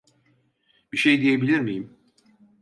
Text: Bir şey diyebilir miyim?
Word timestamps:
Bir 0.93 0.97
şey 0.97 1.21
diyebilir 1.21 1.59
miyim? 1.59 1.97